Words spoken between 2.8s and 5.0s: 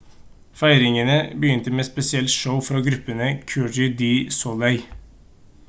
gruppen cirque du soleil